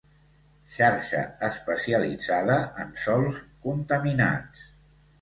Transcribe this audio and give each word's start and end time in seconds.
Xarxa 0.77 1.21
especialitzada 1.49 2.59
en 2.87 2.93
sòls 3.05 3.41
contaminats. 3.71 4.69